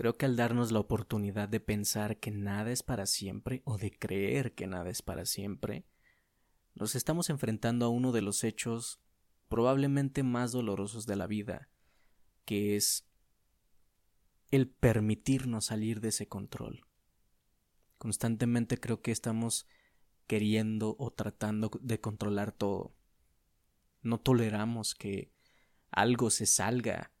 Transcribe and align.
Creo 0.00 0.16
que 0.16 0.24
al 0.24 0.34
darnos 0.34 0.72
la 0.72 0.78
oportunidad 0.78 1.46
de 1.46 1.60
pensar 1.60 2.20
que 2.20 2.30
nada 2.30 2.70
es 2.70 2.82
para 2.82 3.04
siempre 3.04 3.60
o 3.66 3.76
de 3.76 3.90
creer 3.90 4.54
que 4.54 4.66
nada 4.66 4.88
es 4.88 5.02
para 5.02 5.26
siempre, 5.26 5.84
nos 6.74 6.94
estamos 6.94 7.28
enfrentando 7.28 7.84
a 7.84 7.90
uno 7.90 8.10
de 8.10 8.22
los 8.22 8.42
hechos 8.42 8.98
probablemente 9.50 10.22
más 10.22 10.52
dolorosos 10.52 11.04
de 11.04 11.16
la 11.16 11.26
vida, 11.26 11.68
que 12.46 12.76
es 12.76 13.10
el 14.50 14.70
permitirnos 14.70 15.66
salir 15.66 16.00
de 16.00 16.08
ese 16.08 16.28
control. 16.28 16.86
Constantemente 17.98 18.80
creo 18.80 19.02
que 19.02 19.12
estamos 19.12 19.66
queriendo 20.26 20.96
o 20.98 21.10
tratando 21.10 21.70
de 21.78 22.00
controlar 22.00 22.52
todo. 22.52 22.94
No 24.00 24.18
toleramos 24.18 24.94
que 24.94 25.30
algo 25.90 26.30
se 26.30 26.46
salga 26.46 27.12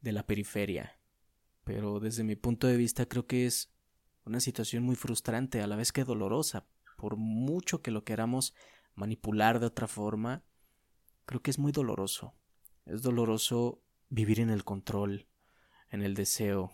de 0.00 0.10
la 0.10 0.26
periferia. 0.26 0.93
Pero 1.64 2.00
desde 2.00 2.24
mi 2.24 2.36
punto 2.36 2.66
de 2.66 2.76
vista 2.76 3.06
creo 3.06 3.26
que 3.26 3.46
es 3.46 3.72
una 4.24 4.40
situación 4.40 4.82
muy 4.82 4.96
frustrante, 4.96 5.60
a 5.60 5.66
la 5.66 5.76
vez 5.76 5.92
que 5.92 6.04
dolorosa. 6.04 6.66
Por 6.96 7.16
mucho 7.16 7.82
que 7.82 7.90
lo 7.90 8.04
queramos 8.04 8.54
manipular 8.94 9.60
de 9.60 9.66
otra 9.66 9.88
forma, 9.88 10.44
creo 11.26 11.42
que 11.42 11.50
es 11.50 11.58
muy 11.58 11.72
doloroso. 11.72 12.34
Es 12.86 13.02
doloroso 13.02 13.82
vivir 14.08 14.40
en 14.40 14.50
el 14.50 14.64
control, 14.64 15.26
en 15.90 16.02
el 16.02 16.14
deseo, 16.14 16.72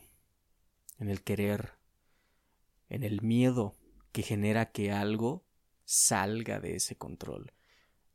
en 0.98 1.08
el 1.08 1.22
querer, 1.22 1.74
en 2.88 3.04
el 3.04 3.22
miedo 3.22 3.76
que 4.12 4.22
genera 4.22 4.72
que 4.72 4.92
algo 4.92 5.44
salga 5.84 6.60
de 6.60 6.76
ese 6.76 6.96
control. 6.96 7.52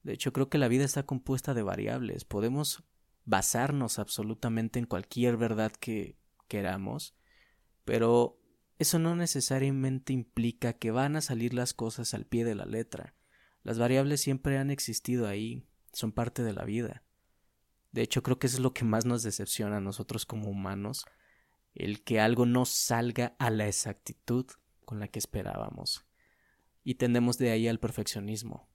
De 0.04 0.14
hecho, 0.14 0.32
creo 0.34 0.50
que 0.50 0.58
la 0.58 0.68
vida 0.68 0.86
está 0.86 1.04
compuesta 1.04 1.54
de 1.54 1.64
variables. 1.64 2.26
Podemos 2.26 2.84
basarnos 3.24 3.98
absolutamente 3.98 4.78
en 4.78 4.86
cualquier 4.86 5.36
verdad 5.36 5.72
que 5.72 6.18
queramos, 6.48 7.16
pero 7.84 8.40
eso 8.77 8.99
no 8.99 9.16
necesariamente 9.16 10.13
implica 10.13 10.74
que 10.74 10.91
van 10.91 11.15
a 11.15 11.21
salir 11.21 11.54
las 11.54 11.74
cosas 11.74 12.13
al 12.13 12.26
pie 12.26 12.43
de 12.43 12.55
la 12.55 12.65
letra. 12.65 13.15
Las 13.63 13.79
variables 13.79 14.21
siempre 14.21 14.57
han 14.57 14.70
existido 14.70 15.27
ahí, 15.27 15.65
son 15.93 16.12
parte 16.12 16.43
de 16.43 16.54
la 16.54 16.65
vida. 16.65 17.04
De 17.91 18.02
hecho, 18.02 18.21
creo 18.21 18.37
que 18.37 18.48
eso 18.48 18.57
es 18.57 18.63
lo 18.63 18.74
que 18.74 18.84
más 18.84 19.05
nos 19.05 19.24
decepciona 19.24 19.77
a 19.77 19.82
nosotros 19.82 20.26
como 20.26 20.49
humanos, 20.49 21.05
el 21.74 22.04
que 22.04 22.20
algo 22.20 22.46
no 22.46 22.65
salga 22.65 23.35
a 23.40 23.49
la 23.49 23.68
exactitud 23.68 24.46
con 24.84 24.99
la 24.99 25.07
que 25.07 25.20
esperábamos. 25.20 26.05
Y 26.84 26.96
tendemos 26.96 27.37
de 27.37 27.52
ahí 27.52 27.68
al 27.68 27.80
perfeccionismo. 27.80 28.70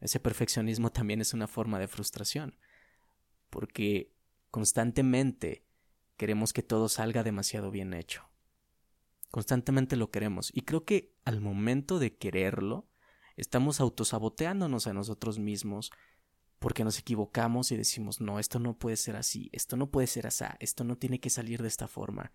Ese 0.00 0.20
perfeccionismo 0.20 0.90
también 0.90 1.20
es 1.20 1.32
una 1.32 1.46
forma 1.46 1.78
de 1.78 1.88
frustración, 1.88 2.58
porque 3.48 4.12
constantemente 4.50 5.64
queremos 6.16 6.52
que 6.52 6.62
todo 6.62 6.88
salga 6.88 7.22
demasiado 7.22 7.70
bien 7.70 7.94
hecho. 7.94 8.28
Constantemente 9.30 9.96
lo 9.96 10.10
queremos, 10.10 10.50
y 10.54 10.62
creo 10.62 10.84
que 10.84 11.12
al 11.24 11.40
momento 11.40 11.98
de 11.98 12.16
quererlo, 12.16 12.88
estamos 13.36 13.80
autosaboteándonos 13.80 14.86
a 14.86 14.92
nosotros 14.92 15.38
mismos 15.38 15.90
porque 16.58 16.84
nos 16.84 16.98
equivocamos 16.98 17.72
y 17.72 17.76
decimos, 17.76 18.20
no, 18.20 18.38
esto 18.38 18.58
no 18.58 18.78
puede 18.78 18.96
ser 18.96 19.16
así, 19.16 19.50
esto 19.52 19.76
no 19.76 19.90
puede 19.90 20.06
ser 20.06 20.26
así, 20.26 20.44
esto 20.60 20.84
no 20.84 20.96
tiene 20.96 21.20
que 21.20 21.30
salir 21.30 21.60
de 21.60 21.68
esta 21.68 21.88
forma, 21.88 22.32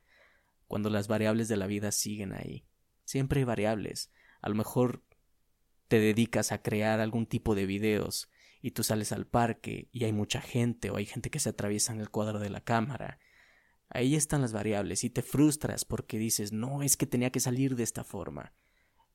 cuando 0.68 0.90
las 0.90 1.08
variables 1.08 1.48
de 1.48 1.58
la 1.58 1.68
vida 1.68 1.92
siguen 1.92 2.34
ahí. 2.34 2.66
Siempre 3.06 3.40
hay 3.40 3.46
variables. 3.46 4.12
A 4.42 4.50
lo 4.50 4.56
mejor 4.56 5.04
te 5.88 6.00
dedicas 6.00 6.52
a 6.52 6.62
crear 6.62 7.00
algún 7.00 7.26
tipo 7.26 7.56
de 7.56 7.66
videos 7.66 8.30
y 8.62 8.72
tú 8.72 8.84
sales 8.84 9.12
al 9.12 9.26
parque 9.26 9.90
y 9.92 10.04
hay 10.04 10.14
mucha 10.14 10.42
gente 10.42 10.92
o 10.92 10.98
hay 10.98 11.08
gente 11.08 11.32
que 11.32 11.40
se 11.40 11.50
atraviesa 11.50 11.92
en 11.92 12.02
el 12.02 12.12
cuadro 12.12 12.40
de 12.40 12.52
la 12.52 12.62
cámara. 12.62 13.20
Ahí 13.90 14.16
están 14.16 14.42
las 14.42 14.54
variables 14.54 15.04
y 15.04 15.10
te 15.10 15.22
frustras 15.22 15.84
porque 15.84 16.18
dices, 16.18 16.52
no, 16.52 16.84
es 16.84 16.96
que 16.96 17.08
tenía 17.08 17.32
que 17.32 17.40
salir 17.40 17.76
de 17.76 17.84
esta 17.84 18.04
forma. 18.04 18.54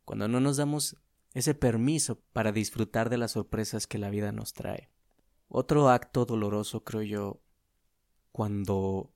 Cuando 0.04 0.28
no 0.28 0.40
nos 0.40 0.56
damos 0.56 0.96
ese 1.32 1.54
permiso 1.54 2.20
para 2.32 2.52
disfrutar 2.52 3.10
de 3.10 3.18
las 3.18 3.32
sorpresas 3.32 3.86
que 3.86 3.98
la 3.98 4.10
vida 4.10 4.32
nos 4.32 4.52
trae. 4.52 4.90
Otro 5.48 5.88
acto 5.88 6.24
doloroso, 6.24 6.84
creo 6.84 7.02
yo, 7.02 7.42
cuando 8.32 9.12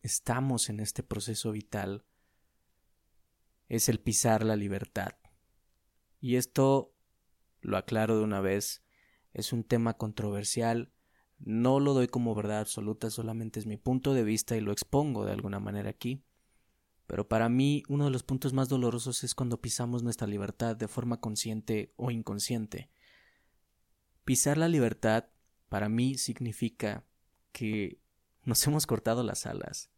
estamos 0.00 0.68
en 0.68 0.80
este 0.80 1.02
proceso 1.02 1.52
vital, 1.52 2.04
es 3.68 3.88
el 3.88 4.00
pisar 4.00 4.44
la 4.44 4.56
libertad. 4.56 5.16
Y 6.20 6.36
esto, 6.36 6.94
lo 7.60 7.76
aclaro 7.76 8.16
de 8.16 8.24
una 8.24 8.40
vez, 8.40 8.82
es 9.32 9.52
un 9.52 9.64
tema 9.64 9.94
controversial, 9.94 10.92
no 11.44 11.80
lo 11.80 11.94
doy 11.94 12.08
como 12.08 12.34
verdad 12.34 12.60
absoluta, 12.60 13.10
solamente 13.10 13.58
es 13.58 13.66
mi 13.66 13.76
punto 13.76 14.14
de 14.14 14.22
vista 14.22 14.56
y 14.56 14.60
lo 14.60 14.72
expongo 14.72 15.24
de 15.24 15.32
alguna 15.32 15.58
manera 15.58 15.90
aquí. 15.90 16.22
Pero 17.06 17.28
para 17.28 17.48
mí 17.48 17.82
uno 17.88 18.04
de 18.04 18.10
los 18.10 18.22
puntos 18.22 18.52
más 18.52 18.68
dolorosos 18.68 19.24
es 19.24 19.34
cuando 19.34 19.60
pisamos 19.60 20.02
nuestra 20.02 20.26
libertad 20.26 20.76
de 20.76 20.88
forma 20.88 21.20
consciente 21.20 21.92
o 21.96 22.10
inconsciente. 22.10 22.90
Pisar 24.24 24.56
la 24.56 24.68
libertad 24.68 25.26
para 25.68 25.88
mí 25.88 26.16
significa 26.16 27.04
que 27.50 27.98
nos 28.44 28.66
hemos 28.66 28.86
cortado 28.86 29.22
las 29.22 29.46
alas. 29.46 29.90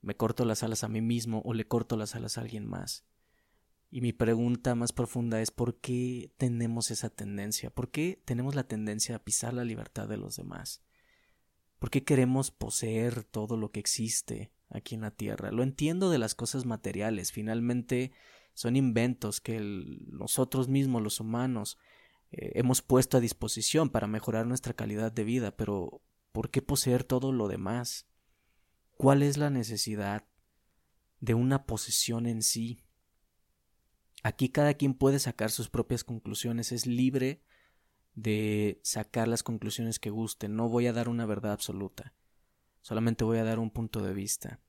Me 0.00 0.16
corto 0.16 0.44
las 0.44 0.62
alas 0.62 0.84
a 0.84 0.88
mí 0.88 1.00
mismo 1.00 1.42
o 1.44 1.54
le 1.54 1.66
corto 1.66 1.96
las 1.96 2.14
alas 2.14 2.36
a 2.36 2.42
alguien 2.42 2.66
más. 2.66 3.04
Y 3.94 4.00
mi 4.00 4.12
pregunta 4.12 4.74
más 4.74 4.90
profunda 4.90 5.40
es 5.40 5.52
¿por 5.52 5.76
qué 5.76 6.32
tenemos 6.36 6.90
esa 6.90 7.10
tendencia? 7.10 7.70
¿Por 7.70 7.92
qué 7.92 8.20
tenemos 8.24 8.56
la 8.56 8.64
tendencia 8.64 9.14
a 9.14 9.22
pisar 9.22 9.54
la 9.54 9.62
libertad 9.62 10.08
de 10.08 10.16
los 10.16 10.34
demás? 10.34 10.82
¿Por 11.78 11.90
qué 11.90 12.02
queremos 12.02 12.50
poseer 12.50 13.22
todo 13.22 13.56
lo 13.56 13.70
que 13.70 13.78
existe 13.78 14.50
aquí 14.68 14.96
en 14.96 15.02
la 15.02 15.12
Tierra? 15.12 15.52
Lo 15.52 15.62
entiendo 15.62 16.10
de 16.10 16.18
las 16.18 16.34
cosas 16.34 16.66
materiales, 16.66 17.30
finalmente 17.30 18.10
son 18.52 18.74
inventos 18.74 19.40
que 19.40 19.60
nosotros 19.60 20.66
mismos, 20.66 21.00
los 21.00 21.20
humanos, 21.20 21.78
eh, 22.32 22.50
hemos 22.56 22.82
puesto 22.82 23.18
a 23.18 23.20
disposición 23.20 23.90
para 23.90 24.08
mejorar 24.08 24.44
nuestra 24.44 24.74
calidad 24.74 25.12
de 25.12 25.22
vida, 25.22 25.56
pero 25.56 26.02
¿por 26.32 26.50
qué 26.50 26.62
poseer 26.62 27.04
todo 27.04 27.30
lo 27.30 27.46
demás? 27.46 28.08
¿Cuál 28.96 29.22
es 29.22 29.36
la 29.36 29.50
necesidad 29.50 30.26
de 31.20 31.34
una 31.34 31.64
posesión 31.64 32.26
en 32.26 32.42
sí? 32.42 32.84
Aquí 34.24 34.48
cada 34.48 34.72
quien 34.72 34.94
puede 34.94 35.18
sacar 35.18 35.50
sus 35.50 35.68
propias 35.68 36.02
conclusiones, 36.02 36.72
es 36.72 36.86
libre 36.86 37.42
de 38.14 38.80
sacar 38.82 39.28
las 39.28 39.42
conclusiones 39.42 39.98
que 39.98 40.08
guste, 40.08 40.48
no 40.48 40.70
voy 40.70 40.86
a 40.86 40.94
dar 40.94 41.10
una 41.10 41.26
verdad 41.26 41.52
absoluta, 41.52 42.14
solamente 42.80 43.24
voy 43.24 43.36
a 43.36 43.44
dar 43.44 43.58
un 43.58 43.70
punto 43.70 44.02
de 44.02 44.14
vista. 44.14 44.62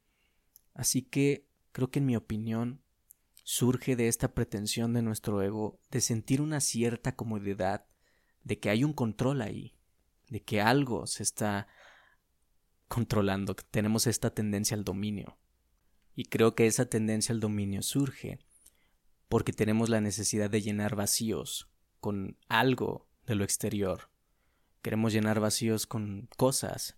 Así 0.73 1.03
que 1.03 1.47
creo 1.71 1.89
que 1.89 1.99
en 1.99 2.05
mi 2.05 2.17
opinión 2.17 2.81
surge 3.43 3.95
de 3.95 4.09
esta 4.09 4.33
pretensión 4.33 4.91
de 4.91 5.01
nuestro 5.01 5.41
ego 5.41 5.79
de 5.89 6.01
sentir 6.01 6.41
una 6.41 6.59
cierta 6.59 7.15
comodidad, 7.15 7.87
de 8.43 8.59
que 8.59 8.69
hay 8.69 8.83
un 8.83 8.91
control 8.91 9.41
ahí, 9.41 9.73
de 10.27 10.43
que 10.43 10.59
algo 10.59 11.07
se 11.07 11.23
está 11.23 11.69
controlando, 12.89 13.55
que 13.55 13.63
tenemos 13.71 14.05
esta 14.05 14.31
tendencia 14.31 14.75
al 14.75 14.83
dominio. 14.83 15.37
Y 16.13 16.25
creo 16.25 16.55
que 16.55 16.67
esa 16.67 16.87
tendencia 16.87 17.31
al 17.31 17.39
dominio 17.39 17.83
surge 17.83 18.39
porque 19.27 19.53
tenemos 19.53 19.89
la 19.89 20.01
necesidad 20.01 20.49
de 20.49 20.61
llenar 20.61 20.95
vacíos 20.95 21.69
con 21.99 22.37
algo 22.47 23.07
de 23.25 23.35
lo 23.35 23.43
exterior. 23.43 24.09
Queremos 24.81 25.13
llenar 25.13 25.39
vacíos 25.39 25.87
con 25.87 26.29
cosas. 26.37 26.97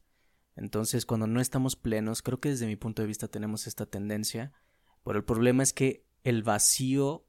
Entonces, 0.55 1.05
cuando 1.05 1.27
no 1.27 1.39
estamos 1.39 1.75
plenos, 1.75 2.21
creo 2.21 2.39
que 2.39 2.49
desde 2.49 2.67
mi 2.67 2.75
punto 2.75 3.01
de 3.01 3.07
vista 3.07 3.27
tenemos 3.27 3.67
esta 3.67 3.85
tendencia, 3.85 4.51
pero 5.03 5.17
el 5.19 5.23
problema 5.23 5.63
es 5.63 5.71
que 5.71 6.05
el 6.23 6.43
vacío 6.43 7.25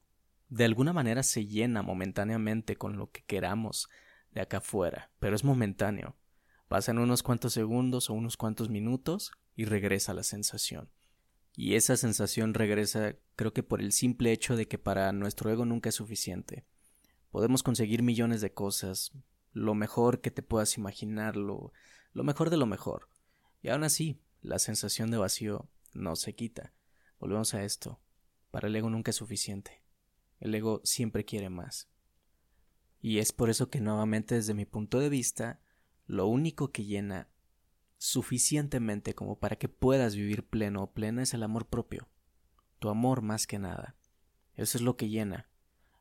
de 0.49 0.65
alguna 0.65 0.93
manera 0.93 1.23
se 1.23 1.45
llena 1.45 1.81
momentáneamente 1.81 2.75
con 2.75 2.97
lo 2.97 3.11
que 3.11 3.23
queramos 3.23 3.87
de 4.31 4.41
acá 4.41 4.57
afuera, 4.57 5.11
pero 5.19 5.35
es 5.35 5.43
momentáneo. 5.43 6.17
Pasan 6.67 6.97
unos 6.97 7.23
cuantos 7.23 7.53
segundos 7.53 8.09
o 8.09 8.13
unos 8.13 8.35
cuantos 8.35 8.69
minutos 8.69 9.31
y 9.55 9.65
regresa 9.65 10.13
la 10.13 10.23
sensación. 10.23 10.89
Y 11.55 11.75
esa 11.75 11.97
sensación 11.97 12.53
regresa 12.53 13.15
creo 13.39 13.53
que 13.53 13.63
por 13.63 13.79
el 13.79 13.93
simple 13.93 14.33
hecho 14.33 14.57
de 14.57 14.67
que 14.67 14.77
para 14.77 15.13
nuestro 15.13 15.49
ego 15.49 15.63
nunca 15.63 15.87
es 15.87 15.95
suficiente. 15.95 16.65
Podemos 17.31 17.63
conseguir 17.63 18.03
millones 18.03 18.41
de 18.41 18.53
cosas, 18.53 19.13
lo 19.53 19.75
mejor 19.75 20.19
que 20.19 20.29
te 20.29 20.43
puedas 20.43 20.77
imaginar, 20.77 21.37
lo, 21.37 21.71
lo 22.11 22.25
mejor 22.25 22.49
de 22.49 22.57
lo 22.57 22.65
mejor. 22.65 23.07
Y 23.61 23.69
aún 23.69 23.85
así, 23.85 24.19
la 24.41 24.59
sensación 24.59 25.09
de 25.09 25.19
vacío 25.19 25.69
no 25.93 26.17
se 26.17 26.35
quita. 26.35 26.73
Volvemos 27.17 27.53
a 27.53 27.63
esto. 27.63 28.01
Para 28.51 28.67
el 28.67 28.75
ego 28.75 28.89
nunca 28.89 29.11
es 29.11 29.15
suficiente. 29.15 29.83
El 30.41 30.53
ego 30.53 30.81
siempre 30.83 31.23
quiere 31.23 31.49
más. 31.49 31.87
Y 32.99 33.19
es 33.19 33.31
por 33.31 33.49
eso 33.49 33.69
que 33.69 33.79
nuevamente 33.79 34.35
desde 34.35 34.53
mi 34.53 34.65
punto 34.65 34.99
de 34.99 35.07
vista, 35.07 35.61
lo 36.07 36.27
único 36.27 36.73
que 36.73 36.83
llena 36.83 37.29
suficientemente 37.99 39.15
como 39.15 39.39
para 39.39 39.55
que 39.55 39.69
puedas 39.69 40.17
vivir 40.17 40.45
pleno 40.45 40.83
o 40.83 40.91
plena 40.91 41.23
es 41.23 41.33
el 41.33 41.43
amor 41.43 41.67
propio. 41.67 42.09
Tu 42.79 42.89
amor 42.89 43.21
más 43.21 43.47
que 43.47 43.59
nada. 43.59 43.95
Eso 44.55 44.77
es 44.77 44.81
lo 44.81 44.97
que 44.97 45.09
llena. 45.09 45.49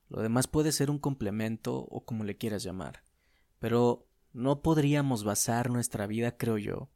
Lo 0.08 0.22
demás 0.22 0.46
puede 0.46 0.72
ser 0.72 0.90
un 0.90 0.98
complemento 0.98 1.76
o 1.76 2.04
como 2.04 2.24
le 2.24 2.36
quieras 2.36 2.62
llamar. 2.62 3.02
Pero 3.58 4.06
no 4.32 4.62
podríamos 4.62 5.24
basar 5.24 5.70
nuestra 5.70 6.06
vida, 6.06 6.36
creo 6.36 6.58
yo, 6.58 6.88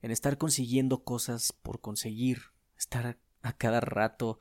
en 0.00 0.10
estar 0.10 0.38
consiguiendo 0.38 1.04
cosas 1.04 1.52
por 1.52 1.80
conseguir, 1.80 2.38
estar 2.76 3.18
a 3.42 3.52
cada 3.52 3.80
rato 3.80 4.38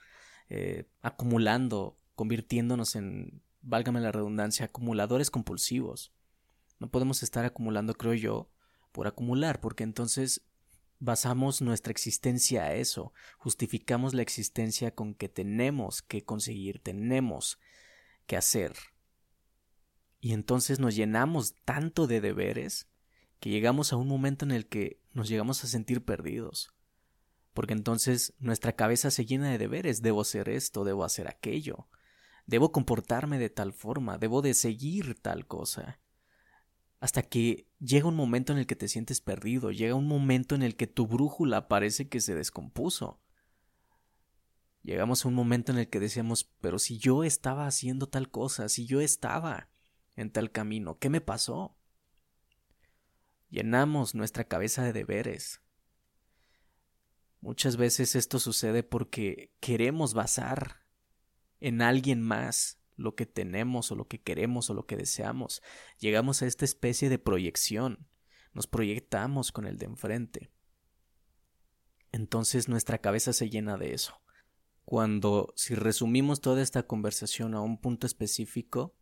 eh, 0.50 0.89
acumulando, 1.01 1.97
convirtiéndonos 2.15 2.95
en, 2.95 3.41
válgame 3.62 4.01
la 4.01 4.12
redundancia, 4.12 4.65
acumuladores 4.65 5.31
compulsivos. 5.31 6.13
No 6.79 6.89
podemos 6.89 7.24
estar 7.24 7.45
acumulando, 7.45 7.94
creo 7.94 8.13
yo, 8.13 8.50
por 8.91 9.07
acumular, 9.07 9.62
porque 9.62 9.83
entonces 9.83 10.44
basamos 11.01 11.62
nuestra 11.62 11.92
existencia 11.92 12.63
a 12.63 12.75
eso, 12.75 13.12
justificamos 13.39 14.13
la 14.13 14.21
existencia 14.21 14.94
con 14.94 15.15
que 15.15 15.27
tenemos 15.27 16.03
que 16.03 16.24
conseguir, 16.24 16.80
tenemos 16.80 17.59
que 18.27 18.38
hacer. 18.38 18.74
Y 20.19 20.33
entonces 20.33 20.80
nos 20.80 20.95
llenamos 20.95 21.56
tanto 21.65 22.06
de 22.06 22.21
deberes 22.21 22.88
que 23.39 23.50
llegamos 23.50 23.92
a 23.92 23.95
un 23.95 24.07
momento 24.07 24.45
en 24.45 24.51
el 24.51 24.68
que 24.68 25.01
nos 25.12 25.27
llegamos 25.27 25.63
a 25.63 25.68
sentir 25.68 26.06
perdidos. 26.06 26.71
Porque 27.56 27.74
entonces 27.74 28.36
nuestra 28.38 28.74
cabeza 28.74 29.09
se 29.09 29.25
llena 29.25 29.50
de 29.50 29.57
deberes, 29.57 30.03
debo 30.03 30.21
hacer 30.21 30.50
esto, 30.50 30.83
debo 30.83 31.03
hacer 31.03 31.27
aquello, 31.27 31.88
debo 32.45 32.71
comportarme 32.71 33.39
de 33.39 33.50
tal 33.50 33.74
forma, 33.74 34.19
debo 34.19 34.44
de 34.44 34.53
seguir 34.53 35.19
tal 35.19 35.48
cosa 35.48 36.00
hasta 37.01 37.24
que 37.24 37.68
llega 37.80 38.07
un 38.07 38.15
momento 38.15 38.53
en 38.53 38.59
el 38.59 38.68
que 38.68 38.75
te 38.75 38.88
sientes 38.88 39.21
perdido, 39.21 39.71
llega 39.71 39.95
un 39.95 40.07
momento 40.07 40.53
en 40.53 40.62
el 40.62 40.75
que 40.75 40.86
tu 40.86 41.07
brújula 41.07 41.68
parece 41.68 42.07
que 42.07 42.21
se 42.21 42.36
descompuso. 42.36 43.19
Llegamos 44.83 45.25
a 45.25 45.27
un 45.27 45.33
momento 45.33 45.71
en 45.71 45.80
el 45.80 45.89
que 45.89 46.00
decíamos, 46.00 46.51
pero 46.62 46.77
si 46.77 47.00
yo 47.00 47.24
estaba 47.24 47.65
haciendo 47.65 48.07
tal 48.07 48.30
cosa, 48.30 48.69
si 48.69 48.86
yo 48.86 49.01
estaba 49.01 49.68
en 50.15 50.31
tal 50.31 50.51
camino, 50.51 51.00
¿qué 51.00 51.09
me 51.09 51.21
pasó? 51.21 51.75
Llenamos 53.50 54.13
nuestra 54.13 54.44
cabeza 54.44 54.83
de 54.83 54.94
deberes. 54.94 55.59
Muchas 57.39 57.77
veces 57.77 58.15
esto 58.15 58.38
sucede 58.38 58.83
porque 58.83 59.51
queremos 59.59 60.13
basar 60.13 60.86
en 61.59 61.81
alguien 61.81 62.21
más 62.21 62.81
lo 63.01 63.15
que 63.15 63.25
tenemos 63.25 63.92
o 63.92 63.95
lo 63.95 64.07
que 64.07 64.21
queremos 64.21 64.69
o 64.69 64.74
lo 64.74 64.86
que 64.86 64.98
deseamos. 64.98 65.62
Llegamos 66.00 66.42
a 66.42 66.48
esta 66.48 66.65
especie 66.65 67.09
de 67.09 67.19
proyección. 67.19 68.07
Nos 68.53 68.68
proyectamos 68.68 69.51
con 69.51 69.65
el 69.65 69.77
de 69.77 69.86
enfrente. 69.86 70.51
Entonces 72.12 72.68
nuestra 72.68 73.00
cabeza 73.00 73.33
se 73.33 73.50
llena 73.50 73.77
de 73.77 73.94
eso. 73.94 74.21
Cuando, 74.86 75.53
si 75.56 75.75
resumimos 75.75 76.42
toda 76.42 76.62
esta 76.62 76.83
conversación 76.83 77.53
a 77.53 77.62
un 77.62 77.80
punto 77.80 78.07
específico, 78.07 78.95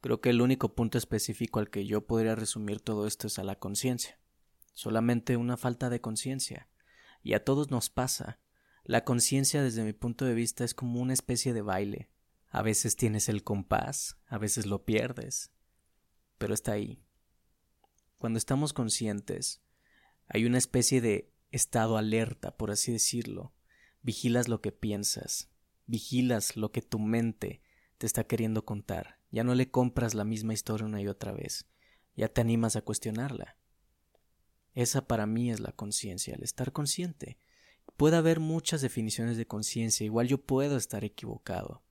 creo 0.00 0.20
que 0.20 0.30
el 0.30 0.42
único 0.42 0.74
punto 0.74 0.98
específico 0.98 1.60
al 1.60 1.70
que 1.70 1.86
yo 1.86 2.06
podría 2.06 2.34
resumir 2.34 2.80
todo 2.80 3.06
esto 3.06 3.26
es 3.26 3.38
a 3.38 3.44
la 3.44 3.58
conciencia. 3.58 4.20
Solamente 4.74 5.36
una 5.36 5.56
falta 5.56 5.88
de 5.88 6.00
conciencia. 6.00 6.68
Y 7.22 7.32
a 7.32 7.44
todos 7.44 7.70
nos 7.70 7.90
pasa. 7.90 8.40
La 8.84 9.04
conciencia 9.04 9.62
desde 9.62 9.84
mi 9.84 9.92
punto 9.92 10.24
de 10.24 10.34
vista 10.34 10.64
es 10.64 10.74
como 10.74 11.00
una 11.00 11.12
especie 11.12 11.52
de 11.52 11.62
baile, 11.62 12.10
a 12.50 12.62
veces 12.62 12.96
tienes 12.96 13.28
el 13.28 13.44
compás, 13.44 14.16
a 14.26 14.38
veces 14.38 14.66
lo 14.66 14.84
pierdes, 14.84 15.52
pero 16.38 16.54
está 16.54 16.72
ahí. 16.72 17.02
Cuando 18.16 18.38
estamos 18.38 18.72
conscientes, 18.72 19.62
hay 20.28 20.46
una 20.46 20.58
especie 20.58 21.00
de 21.00 21.32
estado 21.50 21.98
alerta, 21.98 22.56
por 22.56 22.70
así 22.70 22.92
decirlo. 22.92 23.54
Vigilas 24.02 24.48
lo 24.48 24.60
que 24.60 24.72
piensas, 24.72 25.50
vigilas 25.86 26.56
lo 26.56 26.72
que 26.72 26.82
tu 26.82 26.98
mente 26.98 27.62
te 27.98 28.06
está 28.06 28.24
queriendo 28.24 28.64
contar. 28.64 29.18
Ya 29.30 29.44
no 29.44 29.54
le 29.54 29.70
compras 29.70 30.14
la 30.14 30.24
misma 30.24 30.54
historia 30.54 30.86
una 30.86 31.02
y 31.02 31.08
otra 31.08 31.32
vez, 31.32 31.66
ya 32.16 32.28
te 32.28 32.40
animas 32.40 32.76
a 32.76 32.82
cuestionarla. 32.82 33.58
Esa 34.72 35.06
para 35.06 35.26
mí 35.26 35.50
es 35.50 35.60
la 35.60 35.72
conciencia, 35.72 36.34
el 36.34 36.42
estar 36.42 36.72
consciente. 36.72 37.38
Puede 37.96 38.16
haber 38.16 38.40
muchas 38.40 38.80
definiciones 38.80 39.36
de 39.36 39.46
conciencia, 39.46 40.06
igual 40.06 40.28
yo 40.28 40.38
puedo 40.38 40.76
estar 40.76 41.04
equivocado 41.04 41.82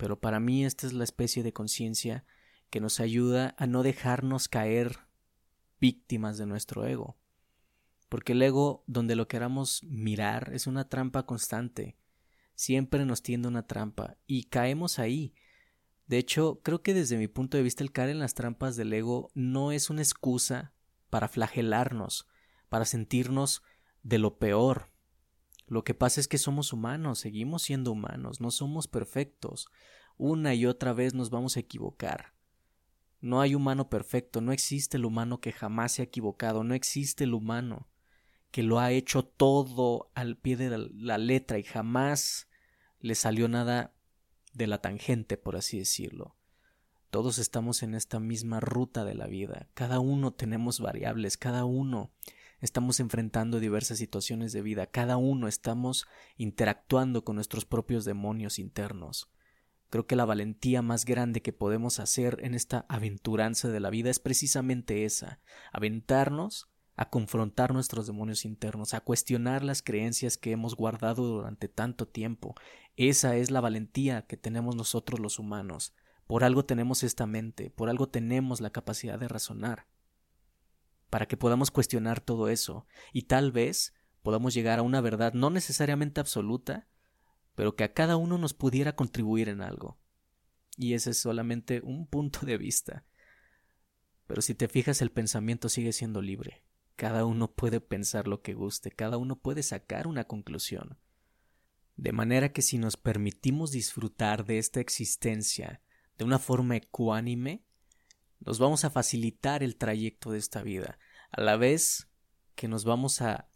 pero 0.00 0.18
para 0.18 0.40
mí 0.40 0.64
esta 0.64 0.86
es 0.86 0.94
la 0.94 1.04
especie 1.04 1.42
de 1.42 1.52
conciencia 1.52 2.24
que 2.70 2.80
nos 2.80 3.00
ayuda 3.00 3.54
a 3.58 3.66
no 3.66 3.82
dejarnos 3.82 4.48
caer 4.48 5.00
víctimas 5.78 6.38
de 6.38 6.46
nuestro 6.46 6.86
ego. 6.86 7.18
Porque 8.08 8.32
el 8.32 8.40
ego, 8.40 8.82
donde 8.86 9.14
lo 9.14 9.28
queramos 9.28 9.84
mirar, 9.84 10.52
es 10.54 10.66
una 10.66 10.88
trampa 10.88 11.26
constante. 11.26 11.98
Siempre 12.54 13.04
nos 13.04 13.22
tiende 13.22 13.48
una 13.48 13.66
trampa 13.66 14.16
y 14.26 14.44
caemos 14.44 14.98
ahí. 14.98 15.34
De 16.06 16.16
hecho, 16.16 16.62
creo 16.62 16.82
que 16.82 16.94
desde 16.94 17.18
mi 17.18 17.28
punto 17.28 17.58
de 17.58 17.62
vista 17.62 17.84
el 17.84 17.92
caer 17.92 18.08
en 18.08 18.20
las 18.20 18.32
trampas 18.32 18.76
del 18.76 18.94
ego 18.94 19.30
no 19.34 19.70
es 19.70 19.90
una 19.90 20.00
excusa 20.00 20.72
para 21.10 21.28
flagelarnos, 21.28 22.26
para 22.70 22.86
sentirnos 22.86 23.62
de 24.02 24.16
lo 24.16 24.38
peor, 24.38 24.89
lo 25.70 25.84
que 25.84 25.94
pasa 25.94 26.20
es 26.20 26.26
que 26.26 26.36
somos 26.36 26.72
humanos, 26.72 27.20
seguimos 27.20 27.62
siendo 27.62 27.92
humanos, 27.92 28.40
no 28.40 28.50
somos 28.50 28.88
perfectos. 28.88 29.68
Una 30.16 30.52
y 30.52 30.66
otra 30.66 30.92
vez 30.92 31.14
nos 31.14 31.30
vamos 31.30 31.56
a 31.56 31.60
equivocar. 31.60 32.34
No 33.20 33.40
hay 33.40 33.54
humano 33.54 33.88
perfecto, 33.88 34.40
no 34.40 34.50
existe 34.50 34.96
el 34.96 35.04
humano 35.04 35.40
que 35.40 35.52
jamás 35.52 35.92
se 35.92 36.02
ha 36.02 36.06
equivocado, 36.06 36.64
no 36.64 36.74
existe 36.74 37.22
el 37.22 37.34
humano 37.34 37.88
que 38.50 38.64
lo 38.64 38.80
ha 38.80 38.90
hecho 38.90 39.24
todo 39.24 40.10
al 40.16 40.36
pie 40.36 40.56
de 40.56 40.76
la 40.92 41.18
letra 41.18 41.60
y 41.60 41.62
jamás 41.62 42.48
le 42.98 43.14
salió 43.14 43.46
nada 43.46 43.94
de 44.52 44.66
la 44.66 44.78
tangente, 44.78 45.36
por 45.36 45.54
así 45.54 45.78
decirlo. 45.78 46.34
Todos 47.10 47.38
estamos 47.38 47.84
en 47.84 47.94
esta 47.94 48.18
misma 48.18 48.58
ruta 48.58 49.04
de 49.04 49.14
la 49.14 49.28
vida, 49.28 49.68
cada 49.74 50.00
uno 50.00 50.32
tenemos 50.32 50.80
variables, 50.80 51.36
cada 51.36 51.64
uno 51.64 52.10
estamos 52.60 53.00
enfrentando 53.00 53.60
diversas 53.60 53.98
situaciones 53.98 54.52
de 54.52 54.62
vida, 54.62 54.86
cada 54.86 55.16
uno 55.16 55.48
estamos 55.48 56.06
interactuando 56.36 57.24
con 57.24 57.36
nuestros 57.36 57.64
propios 57.64 58.04
demonios 58.04 58.58
internos. 58.58 59.30
Creo 59.88 60.06
que 60.06 60.16
la 60.16 60.24
valentía 60.24 60.82
más 60.82 61.04
grande 61.04 61.42
que 61.42 61.52
podemos 61.52 61.98
hacer 61.98 62.38
en 62.42 62.54
esta 62.54 62.86
aventuranza 62.88 63.68
de 63.68 63.80
la 63.80 63.90
vida 63.90 64.10
es 64.10 64.20
precisamente 64.20 65.04
esa, 65.04 65.40
aventarnos 65.72 66.68
a 66.94 67.08
confrontar 67.08 67.72
nuestros 67.72 68.06
demonios 68.06 68.44
internos, 68.44 68.94
a 68.94 69.00
cuestionar 69.00 69.64
las 69.64 69.82
creencias 69.82 70.36
que 70.36 70.52
hemos 70.52 70.76
guardado 70.76 71.24
durante 71.24 71.66
tanto 71.66 72.06
tiempo. 72.06 72.54
Esa 72.96 73.36
es 73.36 73.50
la 73.50 73.60
valentía 73.60 74.26
que 74.26 74.36
tenemos 74.36 74.76
nosotros 74.76 75.18
los 75.18 75.38
humanos. 75.38 75.94
Por 76.26 76.44
algo 76.44 76.64
tenemos 76.64 77.02
esta 77.02 77.26
mente, 77.26 77.70
por 77.70 77.88
algo 77.88 78.08
tenemos 78.08 78.60
la 78.60 78.70
capacidad 78.70 79.18
de 79.18 79.28
razonar 79.28 79.86
para 81.10 81.26
que 81.26 81.36
podamos 81.36 81.70
cuestionar 81.70 82.20
todo 82.20 82.48
eso 82.48 82.86
y 83.12 83.22
tal 83.22 83.52
vez 83.52 83.94
podamos 84.22 84.54
llegar 84.54 84.78
a 84.78 84.82
una 84.82 85.00
verdad 85.00 85.34
no 85.34 85.50
necesariamente 85.50 86.20
absoluta, 86.20 86.88
pero 87.54 87.74
que 87.74 87.84
a 87.84 87.92
cada 87.92 88.16
uno 88.16 88.38
nos 88.38 88.54
pudiera 88.54 88.94
contribuir 88.94 89.48
en 89.48 89.60
algo. 89.60 89.98
Y 90.76 90.94
ese 90.94 91.10
es 91.10 91.18
solamente 91.18 91.80
un 91.82 92.06
punto 92.06 92.46
de 92.46 92.56
vista. 92.56 93.04
Pero 94.26 94.40
si 94.40 94.54
te 94.54 94.68
fijas 94.68 95.02
el 95.02 95.10
pensamiento 95.10 95.68
sigue 95.68 95.92
siendo 95.92 96.22
libre. 96.22 96.64
Cada 96.96 97.24
uno 97.24 97.52
puede 97.52 97.80
pensar 97.80 98.28
lo 98.28 98.42
que 98.42 98.54
guste, 98.54 98.90
cada 98.90 99.16
uno 99.16 99.40
puede 99.40 99.62
sacar 99.62 100.06
una 100.06 100.24
conclusión. 100.24 100.98
De 101.96 102.12
manera 102.12 102.52
que 102.52 102.62
si 102.62 102.78
nos 102.78 102.96
permitimos 102.96 103.72
disfrutar 103.72 104.44
de 104.44 104.58
esta 104.58 104.80
existencia 104.80 105.82
de 106.16 106.24
una 106.24 106.38
forma 106.38 106.76
ecuánime, 106.76 107.64
nos 108.40 108.58
vamos 108.58 108.84
a 108.84 108.90
facilitar 108.90 109.62
el 109.62 109.76
trayecto 109.76 110.30
de 110.30 110.38
esta 110.38 110.62
vida, 110.62 110.98
a 111.30 111.42
la 111.42 111.56
vez 111.56 112.08
que 112.54 112.68
nos 112.68 112.84
vamos 112.84 113.20
a 113.20 113.48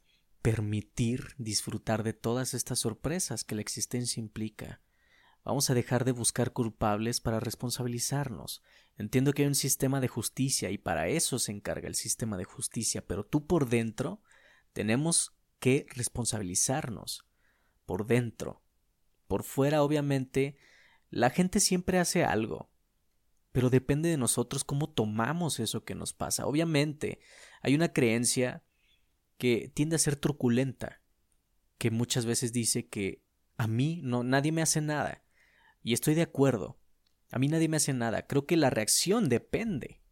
permitir 0.43 1.35
disfrutar 1.39 2.03
de 2.03 2.13
todas 2.13 2.53
estas 2.55 2.81
sorpresas 2.81 3.45
que 3.45 3.55
la 3.55 3.63
existencia 3.63 4.21
implica. 4.21 4.83
Vamos 5.43 5.69
a 5.71 5.75
dejar 5.75 6.05
de 6.05 6.13
buscar 6.13 6.53
culpables 6.53 7.21
para 7.21 7.41
responsabilizarnos. 7.41 8.63
Entiendo 8.97 9.33
que 9.33 9.43
hay 9.43 9.49
un 9.49 9.55
sistema 9.55 10.01
de 10.01 10.09
justicia 10.09 10.71
y 10.71 10.79
para 10.79 11.09
eso 11.09 11.39
se 11.39 11.53
encarga 11.53 11.89
el 11.89 11.95
sistema 11.95 12.37
de 12.37 12.45
justicia, 12.45 13.07
pero 13.07 13.25
tú 13.25 13.47
por 13.47 13.69
dentro 13.69 14.23
tenemos 14.73 15.35
que 15.61 15.87
responsabilizarnos. 15.91 17.27
Por 17.87 18.07
dentro. 18.07 18.63
Por 19.27 19.45
fuera, 19.45 19.83
obviamente, 19.83 20.57
la 21.11 21.31
gente 21.31 21.61
siempre 21.61 21.99
hace 21.99 22.25
algo 22.25 22.74
pero 23.55 23.71
depende 23.71 24.09
de 24.09 24.17
nosotros 24.17 24.65
cómo 24.65 24.91
tomamos 24.91 25.61
eso 25.61 25.85
que 25.85 25.95
nos 25.95 26.13
pasa. 26.13 26.45
Obviamente, 26.45 27.21
hay 27.63 27.77
una 27.77 27.93
creencia 27.93 28.65
que 29.39 29.71
tiende 29.73 29.95
a 29.95 30.01
ser 30.01 30.17
truculenta, 30.17 31.01
que 31.79 31.93
muchas 31.93 32.27
veces 32.27 32.53
dice 32.53 32.89
que 32.89 33.23
a 33.57 33.69
mí 33.69 34.01
no 34.03 34.25
nadie 34.25 34.51
me 34.51 34.61
hace 34.61 34.81
nada. 34.81 35.23
Y 35.85 35.93
estoy 35.93 36.15
de 36.15 36.23
acuerdo. 36.23 36.81
A 37.31 37.39
mí 37.39 37.47
nadie 37.47 37.69
me 37.69 37.77
hace 37.77 37.93
nada. 37.93 38.27
Creo 38.27 38.45
que 38.45 38.57
la 38.57 38.71
reacción 38.71 39.29
depende 39.29 40.03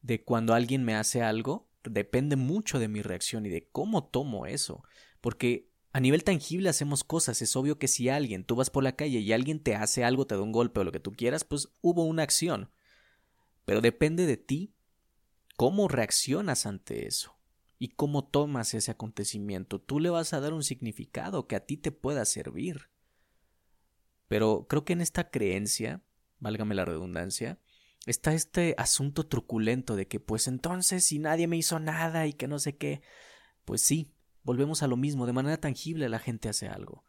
de 0.00 0.24
cuando 0.24 0.54
alguien 0.54 0.82
me 0.82 0.94
hace 0.94 1.20
algo, 1.20 1.68
depende 1.84 2.36
mucho 2.36 2.78
de 2.78 2.88
mi 2.88 3.02
reacción 3.02 3.44
y 3.44 3.50
de 3.50 3.68
cómo 3.68 4.08
tomo 4.08 4.46
eso, 4.46 4.84
porque 5.20 5.69
a 5.92 6.00
nivel 6.00 6.24
tangible 6.24 6.68
hacemos 6.68 7.04
cosas. 7.04 7.42
Es 7.42 7.56
obvio 7.56 7.78
que 7.78 7.88
si 7.88 8.08
alguien, 8.08 8.44
tú 8.44 8.56
vas 8.56 8.70
por 8.70 8.84
la 8.84 8.96
calle 8.96 9.18
y 9.18 9.32
alguien 9.32 9.60
te 9.60 9.74
hace 9.74 10.04
algo, 10.04 10.26
te 10.26 10.36
da 10.36 10.42
un 10.42 10.52
golpe 10.52 10.80
o 10.80 10.84
lo 10.84 10.92
que 10.92 11.00
tú 11.00 11.12
quieras, 11.12 11.44
pues 11.44 11.68
hubo 11.80 12.04
una 12.04 12.22
acción. 12.22 12.70
Pero 13.64 13.80
depende 13.80 14.26
de 14.26 14.36
ti 14.36 14.74
cómo 15.56 15.88
reaccionas 15.88 16.66
ante 16.66 17.06
eso. 17.06 17.36
y 17.82 17.88
cómo 17.88 18.28
tomas 18.28 18.74
ese 18.74 18.90
acontecimiento. 18.90 19.80
Tú 19.80 20.00
le 20.00 20.10
vas 20.10 20.34
a 20.34 20.40
dar 20.40 20.52
un 20.52 20.62
significado 20.62 21.46
que 21.46 21.56
a 21.56 21.64
ti 21.64 21.78
te 21.78 21.90
pueda 21.90 22.26
servir. 22.26 22.90
Pero 24.28 24.66
creo 24.68 24.84
que 24.84 24.92
en 24.92 25.00
esta 25.00 25.30
creencia, 25.30 26.04
válgame 26.40 26.74
la 26.74 26.84
redundancia, 26.84 27.58
está 28.04 28.34
este 28.34 28.74
asunto 28.76 29.26
truculento 29.26 29.96
de 29.96 30.06
que 30.08 30.20
pues 30.20 30.46
entonces 30.46 31.04
si 31.04 31.18
nadie 31.18 31.46
me 31.46 31.56
hizo 31.56 31.80
nada 31.80 32.26
y 32.26 32.34
que 32.34 32.48
no 32.48 32.58
sé 32.58 32.76
qué, 32.76 33.00
pues 33.64 33.82
sí, 33.82 34.12
volvemos 34.50 34.82
a 34.82 34.88
lo 34.88 34.96
mismo, 34.96 35.26
de 35.26 35.32
manera 35.32 35.60
tangible 35.60 36.08
la 36.08 36.18
gente 36.18 36.48
hace 36.48 36.66
algo, 36.66 37.04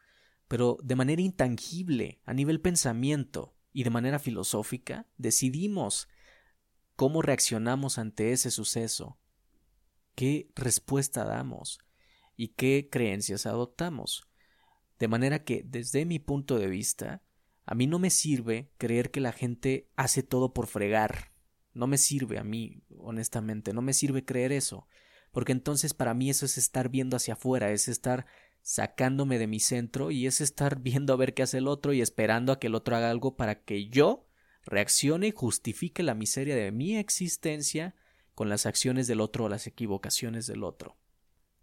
pero 0.47 0.77
de 0.83 0.95
manera 0.95 1.23
intangible, 1.23 2.21
a 2.23 2.35
nivel 2.35 2.61
pensamiento 2.61 3.55
y 3.73 3.83
de 3.83 3.89
manera 3.89 4.19
filosófica, 4.19 5.07
decidimos 5.17 6.07
cómo 6.95 7.23
reaccionamos 7.23 7.97
ante 7.97 8.31
ese 8.31 8.51
suceso, 8.51 9.17
qué 10.13 10.51
respuesta 10.53 11.25
damos 11.25 11.79
y 12.35 12.49
qué 12.49 12.89
creencias 12.91 13.47
adoptamos. 13.47 14.27
De 14.99 15.07
manera 15.07 15.43
que, 15.43 15.63
desde 15.65 16.05
mi 16.05 16.19
punto 16.19 16.59
de 16.59 16.67
vista, 16.67 17.23
a 17.65 17.73
mí 17.73 17.87
no 17.87 17.97
me 17.97 18.11
sirve 18.11 18.71
creer 18.77 19.09
que 19.09 19.19
la 19.19 19.31
gente 19.31 19.89
hace 19.95 20.21
todo 20.21 20.53
por 20.53 20.67
fregar. 20.67 21.33
No 21.73 21.87
me 21.87 21.97
sirve 21.97 22.37
a 22.37 22.43
mí, 22.43 22.83
honestamente, 22.99 23.73
no 23.73 23.81
me 23.81 23.93
sirve 23.93 24.25
creer 24.25 24.51
eso, 24.51 24.87
porque 25.31 25.51
entonces 25.51 25.93
para 25.93 26.13
mí 26.13 26.29
eso 26.29 26.45
es 26.45 26.57
estar 26.57 26.89
viendo 26.89 27.17
hacia 27.17 27.33
afuera, 27.33 27.71
es 27.71 27.87
estar 27.87 28.25
sacándome 28.61 29.39
de 29.39 29.47
mi 29.47 29.59
centro 29.59 30.11
y 30.11 30.27
es 30.27 30.41
estar 30.41 30.79
viendo 30.81 31.13
a 31.13 31.17
ver 31.17 31.33
qué 31.33 31.43
hace 31.43 31.57
el 31.57 31.67
otro 31.67 31.93
y 31.93 32.01
esperando 32.01 32.51
a 32.51 32.59
que 32.59 32.67
el 32.67 32.75
otro 32.75 32.95
haga 32.95 33.09
algo 33.09 33.35
para 33.35 33.63
que 33.63 33.87
yo 33.89 34.27
reaccione 34.63 35.27
y 35.27 35.31
justifique 35.31 36.03
la 36.03 36.13
miseria 36.13 36.55
de 36.55 36.71
mi 36.71 36.97
existencia 36.97 37.95
con 38.35 38.49
las 38.49 38.65
acciones 38.65 39.07
del 39.07 39.21
otro 39.21 39.45
o 39.45 39.49
las 39.49 39.67
equivocaciones 39.67 40.47
del 40.47 40.63
otro. 40.63 40.97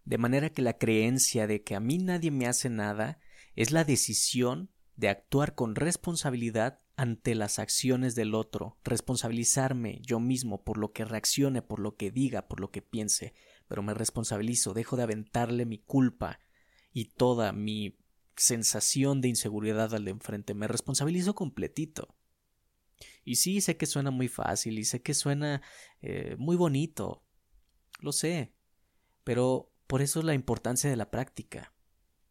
De 0.04 0.18
manera 0.18 0.50
que 0.50 0.62
la 0.62 0.78
creencia 0.78 1.46
de 1.46 1.62
que 1.62 1.74
a 1.74 1.80
mí 1.80 1.98
nadie 1.98 2.30
me 2.30 2.46
hace 2.46 2.70
nada 2.70 3.20
es 3.54 3.72
la 3.72 3.84
decisión 3.84 4.70
de 4.96 5.08
actuar 5.08 5.54
con 5.54 5.74
responsabilidad 5.74 6.80
ante 6.96 7.36
las 7.36 7.60
acciones 7.60 8.16
del 8.16 8.34
otro, 8.34 8.76
responsabilizarme 8.82 10.00
yo 10.02 10.18
mismo 10.18 10.64
por 10.64 10.78
lo 10.78 10.92
que 10.92 11.04
reaccione, 11.04 11.62
por 11.62 11.78
lo 11.78 11.96
que 11.96 12.10
diga, 12.10 12.48
por 12.48 12.58
lo 12.58 12.72
que 12.72 12.82
piense, 12.82 13.34
pero 13.68 13.82
me 13.82 13.94
responsabilizo, 13.94 14.74
dejo 14.74 14.96
de 14.96 15.04
aventarle 15.04 15.66
mi 15.66 15.78
culpa 15.78 16.40
y 16.92 17.06
toda 17.06 17.52
mi 17.52 17.98
sensación 18.36 19.20
de 19.20 19.28
inseguridad 19.28 19.94
al 19.94 20.04
de 20.04 20.12
enfrente, 20.12 20.54
me 20.54 20.68
responsabilizo 20.68 21.34
completito. 21.34 22.16
Y 23.24 23.36
sí, 23.36 23.60
sé 23.60 23.76
que 23.76 23.86
suena 23.86 24.10
muy 24.10 24.28
fácil 24.28 24.78
y 24.78 24.84
sé 24.84 25.02
que 25.02 25.14
suena 25.14 25.62
eh, 26.00 26.34
muy 26.38 26.56
bonito. 26.56 27.24
Lo 28.00 28.12
sé. 28.12 28.54
Pero 29.22 29.72
por 29.86 30.02
eso 30.02 30.20
es 30.20 30.24
la 30.24 30.34
importancia 30.34 30.88
de 30.88 30.96
la 30.96 31.10
práctica. 31.10 31.74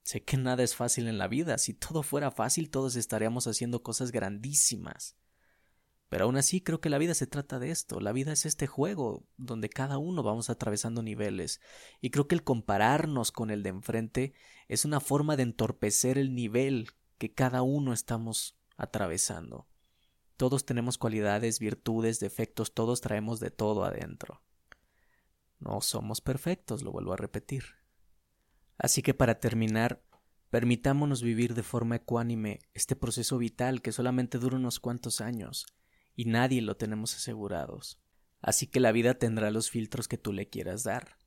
Sé 0.03 0.23
que 0.23 0.37
nada 0.37 0.63
es 0.63 0.75
fácil 0.75 1.07
en 1.07 1.17
la 1.17 1.27
vida. 1.27 1.57
Si 1.57 1.73
todo 1.73 2.01
fuera 2.01 2.31
fácil, 2.31 2.69
todos 2.69 2.95
estaríamos 2.95 3.45
haciendo 3.47 3.83
cosas 3.83 4.11
grandísimas. 4.11 5.17
Pero 6.09 6.25
aún 6.25 6.37
así 6.37 6.61
creo 6.61 6.79
que 6.79 6.89
la 6.89 6.97
vida 6.97 7.13
se 7.13 7.27
trata 7.27 7.59
de 7.59 7.69
esto. 7.69 7.99
La 7.99 8.13
vida 8.13 8.31
es 8.31 8.45
este 8.45 8.65
juego 8.65 9.25
donde 9.35 9.69
cada 9.69 9.97
uno 9.97 10.23
vamos 10.23 10.49
atravesando 10.49 11.03
niveles. 11.03 11.59
Y 11.99 12.11
creo 12.11 12.27
que 12.27 12.35
el 12.35 12.43
compararnos 12.43 13.31
con 13.31 13.49
el 13.49 13.61
de 13.63 13.69
enfrente 13.69 14.33
es 14.67 14.85
una 14.85 14.99
forma 14.99 15.35
de 15.35 15.43
entorpecer 15.43 16.17
el 16.17 16.33
nivel 16.33 16.89
que 17.17 17.33
cada 17.33 17.61
uno 17.61 17.93
estamos 17.93 18.57
atravesando. 18.77 19.67
Todos 20.37 20.65
tenemos 20.65 20.97
cualidades, 20.97 21.59
virtudes, 21.59 22.19
defectos, 22.19 22.73
todos 22.73 23.01
traemos 23.01 23.39
de 23.39 23.49
todo 23.49 23.83
adentro. 23.83 24.43
No 25.59 25.81
somos 25.81 26.21
perfectos, 26.21 26.83
lo 26.83 26.91
vuelvo 26.91 27.13
a 27.13 27.17
repetir. 27.17 27.63
Así 28.77 29.01
que 29.01 29.15
para 29.15 29.39
terminar, 29.39 30.03
permitámonos 30.51 31.23
vivir 31.23 31.55
de 31.55 31.63
forma 31.63 31.95
ecuánime 31.95 32.59
este 32.75 32.95
proceso 32.95 33.39
vital 33.39 33.81
que 33.81 33.91
solamente 33.91 34.37
dura 34.37 34.57
unos 34.57 34.79
cuantos 34.79 35.19
años, 35.19 35.65
y 36.17 36.25
nadie 36.25 36.61
lo 36.61 36.75
tenemos 36.75 37.15
asegurados. 37.15 38.01
Así 38.41 38.67
que 38.67 38.81
la 38.81 38.91
vida 38.91 39.13
tendrá 39.13 39.51
los 39.51 39.69
filtros 39.69 40.07
que 40.07 40.17
tú 40.17 40.33
le 40.33 40.49
quieras 40.49 40.83
dar. 40.83 41.17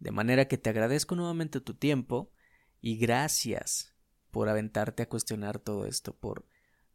De 0.00 0.10
manera 0.10 0.48
que 0.48 0.58
te 0.58 0.68
agradezco 0.68 1.14
nuevamente 1.14 1.60
tu 1.60 1.74
tiempo 1.74 2.32
y 2.80 2.98
gracias 2.98 3.94
por 4.32 4.48
aventarte 4.48 5.04
a 5.04 5.08
cuestionar 5.08 5.60
todo 5.60 5.86
esto, 5.86 6.14
por 6.16 6.44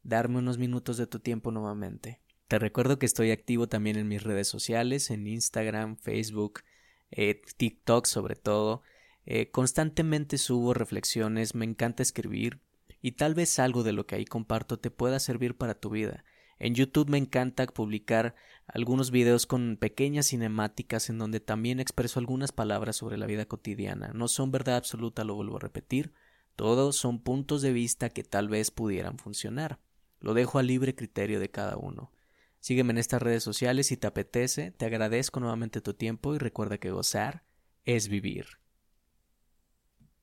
darme 0.03 0.39
unos 0.39 0.57
minutos 0.57 0.98
de 0.98 1.07
tu 1.07 1.19
tiempo 1.19 1.51
nuevamente. 1.51 2.22
Te 2.50 2.60
recuerdo 2.60 3.00
que 3.00 3.05
estoy 3.05 3.31
activo 3.31 3.67
también 3.67 3.95
en 3.95 4.10
mis 4.10 4.22
redes 4.22 4.50
sociales, 4.50 5.10
en 5.10 5.25
Instagram, 5.25 5.95
Facebook, 5.98 6.63
eh, 7.12 7.41
TikTok 7.55 8.07
sobre 8.07 8.36
todo. 8.36 8.84
Eh, 9.25 9.51
constantemente 9.51 10.38
subo 10.38 10.74
reflexiones, 10.74 11.55
me 11.55 11.65
encanta 11.65 12.03
escribir 12.03 12.60
y 13.01 13.13
tal 13.13 13.36
vez 13.36 13.57
algo 13.57 13.84
de 13.84 13.93
lo 13.93 14.05
que 14.05 14.15
ahí 14.15 14.25
comparto 14.25 14.79
te 14.79 14.91
pueda 14.91 15.19
servir 15.19 15.55
para 15.55 15.79
tu 15.79 15.89
vida. 15.89 16.25
En 16.57 16.74
YouTube 16.74 17.09
me 17.09 17.17
encanta 17.17 17.65
publicar 17.67 18.35
algunos 18.67 19.12
videos 19.12 19.45
con 19.45 19.77
pequeñas 19.77 20.27
cinemáticas 20.27 21.09
en 21.09 21.17
donde 21.17 21.39
también 21.39 21.79
expreso 21.79 22.19
algunas 22.19 22.51
palabras 22.51 22.95
sobre 22.95 23.17
la 23.17 23.25
vida 23.25 23.45
cotidiana. 23.45 24.12
No 24.13 24.27
son 24.27 24.51
verdad 24.51 24.77
absoluta, 24.77 25.24
lo 25.24 25.35
vuelvo 25.35 25.57
a 25.57 25.62
repetir. 25.62 26.13
Todos 26.55 26.95
son 26.95 27.19
puntos 27.19 27.62
de 27.62 27.74
vista 27.74 28.09
que 28.09 28.24
tal 28.24 28.47
vez 28.47 28.71
pudieran 28.71 29.17
funcionar. 29.19 29.79
Lo 30.19 30.33
dejo 30.33 30.57
a 30.57 30.63
libre 30.63 30.95
criterio 30.95 31.39
de 31.39 31.51
cada 31.51 31.77
uno. 31.77 32.12
Sígueme 32.59 32.91
en 32.91 32.97
estas 32.97 33.21
redes 33.21 33.43
sociales 33.43 33.88
si 33.88 33.97
te 33.97 34.07
apetece, 34.07 34.71
te 34.71 34.85
agradezco 34.85 35.39
nuevamente 35.39 35.81
tu 35.81 35.93
tiempo 35.93 36.33
y 36.33 36.39
recuerda 36.39 36.77
que 36.77 36.89
gozar 36.89 37.43
es 37.83 38.07
vivir. 38.07 38.64